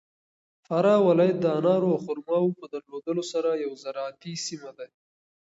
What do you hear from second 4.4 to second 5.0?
سیمه ده.